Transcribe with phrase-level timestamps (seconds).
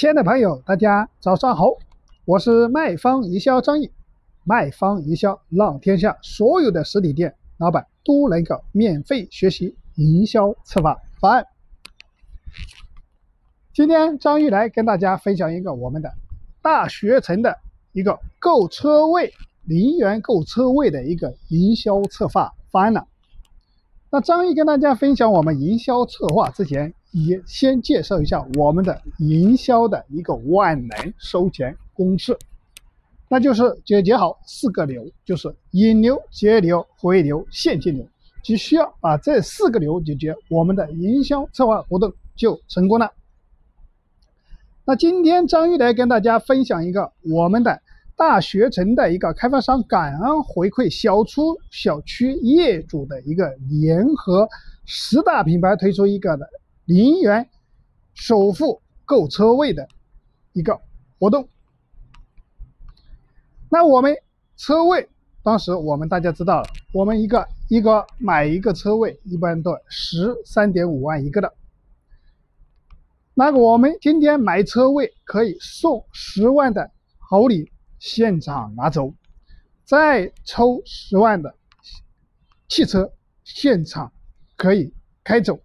[0.00, 1.66] 亲爱的朋友，大家早上好，
[2.24, 3.90] 我是卖方营销张毅。
[4.44, 11.44] 卖方营销让天下所有的实体店老板都能够免费学习营销策划方案。
[13.74, 16.10] 今天张毅来跟大家分享一个我们的
[16.62, 17.58] 大学城的
[17.92, 19.34] 一个购车位
[19.66, 23.06] 零元购车位的一个营销策划方案了。
[24.10, 26.94] 那张毅跟大家分享我们营销策划之前。
[27.12, 32.36] 也先介绍一下我们的营销的一个万能收钱公式，
[33.28, 38.06] 那就是解决好四个流，就是引流、截流、回流、现金流，
[38.44, 43.12] 只需要把这四个流解决，我们的营销策划活动就成功了。
[44.84, 47.82] 那今天张玉来跟大家分享一个我们的
[48.16, 54.48] 大学城的一个开发商感恩回馈小出小区业主的一个联合
[54.84, 56.48] 十大品牌推出一个的。
[56.90, 57.48] 零元
[58.14, 59.86] 首付购车位的
[60.52, 60.80] 一个
[61.20, 61.48] 活动。
[63.70, 64.16] 那我们
[64.56, 65.08] 车位
[65.44, 71.54] 当时我们大家知道了，我们一个一个买一个车位一般都十三点五万一个的。
[73.34, 79.14] 那我们今天买车位可以送十万的好礼，现场拿走，
[79.84, 81.54] 再抽十万的
[82.66, 83.12] 汽车，
[83.44, 84.12] 现场
[84.56, 85.60] 可以开走。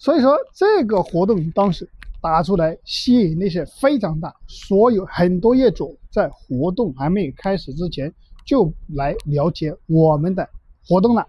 [0.00, 1.86] 所以说这个活动当时
[2.22, 8.10] 打出来吸引力是非常大，所有很多业主在活动还没有开始之前
[8.46, 10.48] 就来了解我们的
[10.86, 11.28] 活动了。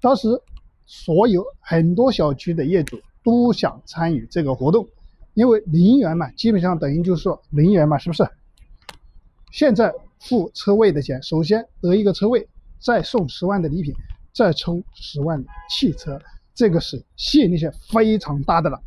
[0.00, 0.28] 当时
[0.86, 4.86] 所有很多小区的业主都想参与这个活动，
[5.34, 8.24] 因为零元嘛，基本上等于就是说零元嘛，是不是？
[9.50, 12.48] 现在付车位的钱，首先得一个车位，
[12.78, 13.92] 再送十万的礼品，
[14.32, 16.20] 再抽十万的汽车。
[16.54, 18.80] 这个是吸引力是非常大的了。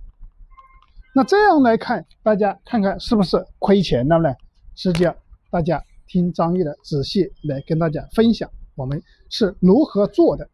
[1.14, 4.34] 那这样来看，大家看看是不是亏钱了呢？
[4.76, 5.16] 实际上，
[5.50, 10.48] 大家听张毅的仔细来跟大家分享，我们是如何做的。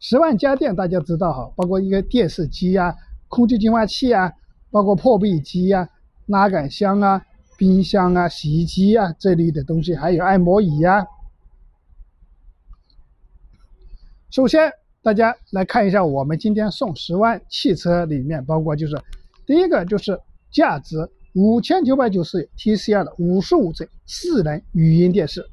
[0.00, 2.96] 十万家电大家知道哈，包括一个电视机呀、
[3.28, 4.32] 空气净化器啊，
[4.70, 5.88] 包括破壁机呀、
[6.26, 7.24] 拉杆箱啊、
[7.56, 11.06] 冰箱啊、洗衣机啊这类的东西，还有按摩椅呀。
[14.30, 14.72] 首先。
[15.06, 19.00] 大家来看一下，我们今天送十万汽车里面包括就是，
[19.46, 20.96] 第一个就是价值
[21.32, 25.46] 五千九百九十 TCL 的五十五寸智能语音电视，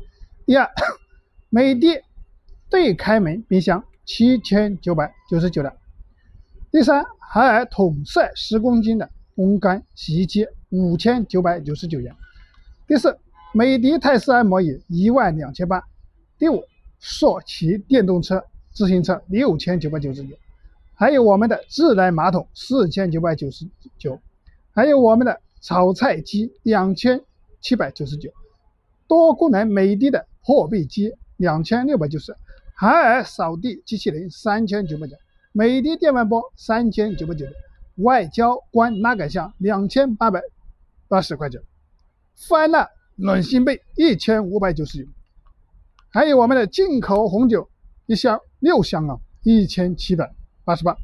[0.48, 0.68] 第二，
[1.52, 1.88] 美的
[2.68, 5.72] 对开门冰箱七千九百九十九的，
[6.72, 12.12] 第三，海尔统帅十公斤的烘干洗衣机五千九百九十九元，
[12.88, 13.16] 第四，
[13.54, 15.84] 美的泰式按摩椅一万两千八，
[16.40, 16.64] 第五，
[16.98, 18.44] 索奇电动车。
[18.74, 20.36] 自行车六千九百九十九，
[20.96, 23.68] 还有我们的自来马桶四千九百九十
[24.00, 24.20] 九，
[24.74, 27.22] 还有我们的炒菜机两千
[27.62, 28.32] 七百九十九，
[29.08, 32.36] 多功能美的的破壁机两千六百九十，
[32.74, 35.16] 海尔扫地机器人三千九百九，
[35.52, 37.46] 美的电饭煲三千九百九，
[37.98, 40.42] 外交官拉杆箱两千八百
[41.08, 41.62] 八十块钱，
[42.36, 45.10] 翻了暖心被一千五百九十九，
[46.10, 47.70] 还有我们的进口红酒。
[48.06, 50.96] 一箱六箱啊，一千七百八十八。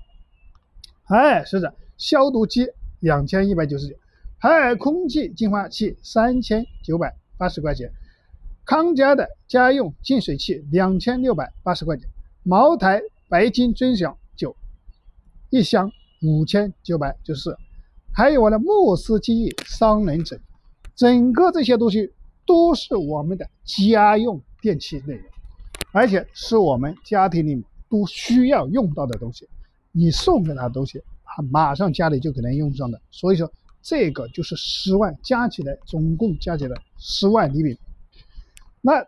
[1.08, 2.66] 哎，是的，消毒机
[3.02, 3.96] 两千一百九十九，
[4.38, 7.92] 海尔空气净化器三千九百八十块钱，
[8.64, 12.08] 康佳的家用净水器两千六百八十块钱，
[12.44, 14.56] 茅台白金尊享酒
[15.50, 15.92] 一箱
[16.22, 17.58] 五千九百九十四，
[18.14, 20.40] 还有我的慕斯记忆双人枕，
[20.96, 22.14] 整个这些东西
[22.48, 25.26] 都是我们的家用电器内容。
[25.92, 29.48] 而且是我们家庭里都需要用到的东西，
[29.92, 33.02] 你送给他的东西，他马上家里就可能用上的。
[33.10, 33.52] 所以说，
[33.82, 37.78] 这个就是十万加起来，总共加起来十万礼品。
[38.82, 39.04] 那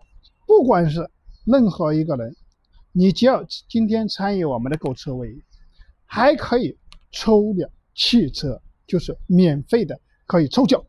[0.47, 1.09] 不管是
[1.45, 2.35] 任何一个人，
[2.91, 5.41] 你只要今天参与我们的购车会议，
[6.05, 6.75] 还可以
[7.11, 10.83] 抽辆汽车，就是免费的，可以抽奖，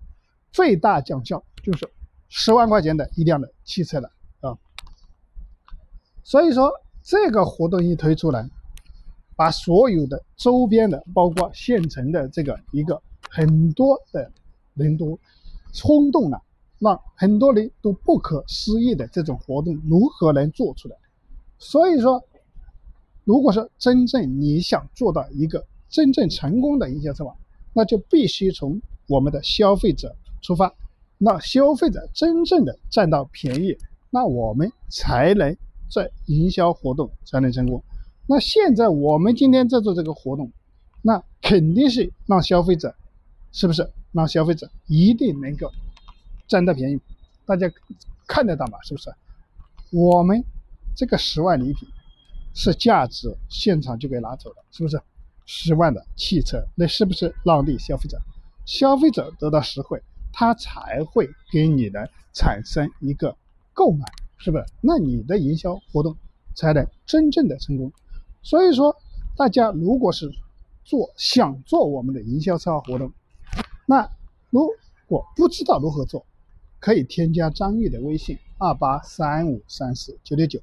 [0.53, 1.87] 最大奖项就是
[2.29, 4.11] 十万块钱的一辆的汽车了。
[6.25, 6.73] 所以说，
[7.03, 8.49] 这个活动一推出来，
[9.35, 14.31] 把所有的周边的，包括县城的这个一个很多的
[14.75, 15.19] 人都
[15.73, 16.41] 冲动了，
[16.79, 20.97] 让很多人都不可思议的这种活动如何能做出来？
[21.59, 22.23] 所以说，
[23.25, 27.35] 如果说真正你想做到一个真正成功的营销策划，
[27.73, 30.73] 那就必须从我们的消费者出发，
[31.19, 33.77] 那消费者真正的占到便宜，
[34.09, 35.57] 那我们才能。
[35.93, 37.85] 在营销活动才能成功。
[38.27, 40.50] 那现在我们今天在做这个活动，
[41.03, 42.94] 那肯定是让消费者，
[43.53, 45.71] 是不是让消费者一定能够
[46.49, 46.99] 占到便宜？
[47.44, 47.71] 大家
[48.27, 48.79] 看得到吗？
[48.83, 49.12] 是不是？
[49.91, 50.43] 我们
[50.97, 51.87] 这个十万礼品
[52.55, 54.99] 是价值现场就给拿走了，是不是？
[55.44, 58.19] 十万的汽车，那是不是让利消费者？
[58.65, 60.00] 消费者得到实惠，
[60.33, 63.37] 他才会给你的产生一个
[63.75, 64.06] 购买，
[64.43, 64.65] 是不是？
[64.81, 66.17] 那你的营销活动
[66.55, 67.93] 才能真正的成功。
[68.43, 68.94] 所以说，
[69.37, 70.29] 大家如果是
[70.85, 73.12] 做想做我们的营销策划活动，
[73.87, 74.11] 那
[74.50, 74.69] 如
[75.06, 76.27] 果不知道如何做，
[76.81, 80.61] 可以添加张玉的微信二八三五三四九六九。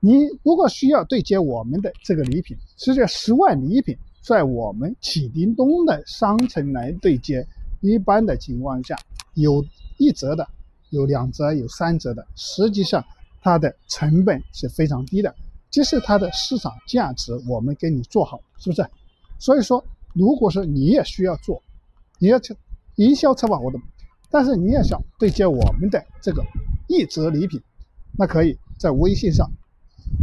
[0.00, 7.46] 你如果需要对接我们的这个礼品，是这十万礼品，在我们启叮咚的商城来对接，
[7.80, 8.96] 一般的情况下，
[9.34, 9.64] 有
[9.96, 10.46] 一折的，
[10.90, 13.04] 有两折，有三折的，实际上
[13.40, 15.34] 它的成本是非常低的，
[15.70, 18.86] 即使它的市场价值，我们给你做好，是不是？
[19.38, 21.62] 所以说，如果说你也需要做，
[22.18, 22.54] 你要去
[22.96, 23.80] 营销策划活动，
[24.30, 26.44] 但是你也想对接我们的这个
[26.88, 27.60] 一折礼品，
[28.18, 29.50] 那可以在微信上。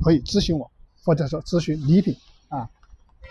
[0.01, 0.71] 可以咨询我，
[1.03, 2.15] 或者说咨询礼品。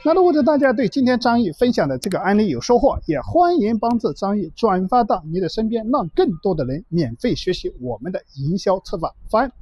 [0.07, 9.53] 那如果大家对今天张毅分享的这个案例有收获，也欢迎帮助张毅转发到你的身边，让更多的人免费学习我们的营销策划方案。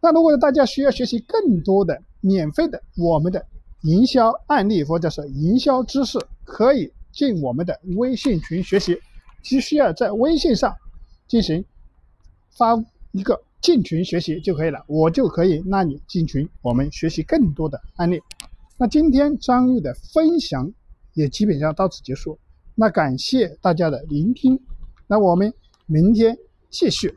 [0.00, 3.44] 那如果大家需要学习更多的免费的我们的
[3.82, 8.98] 营销案例或者是营销知识，可以进我们的微信群学习，
[9.42, 10.74] 只需要在微信上
[11.28, 11.62] 进行
[12.56, 13.38] 发一个。
[13.62, 18.22] 进群学习就可以了，我就可以让你进群，我们学习更多的案例。
[18.78, 20.70] 那今天张玉的分享
[21.14, 22.38] 也基本上到此结束，
[22.74, 24.60] 那感谢大家的聆听，
[25.06, 25.52] 那我们
[25.86, 26.36] 明天
[26.68, 27.14] 继续。